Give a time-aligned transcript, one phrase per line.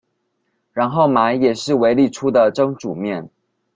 [0.73, 3.29] 然後買也是維力出的蒸煮麵